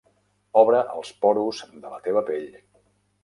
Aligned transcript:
Obre 0.61 0.79
els 0.93 1.11
porus 1.25 1.61
de 1.83 1.93
la 1.93 2.01
teva 2.09 2.23
pell. 2.31 2.47